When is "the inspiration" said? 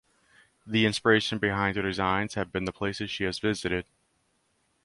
0.65-1.37